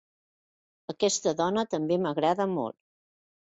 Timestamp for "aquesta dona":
0.93-1.65